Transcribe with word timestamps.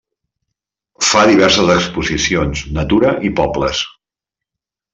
Fa 1.09 1.25
diverses 1.31 1.69
exposicions, 1.75 2.65
Natura 2.81 3.15
i 3.29 3.33
pobles. 3.43 3.83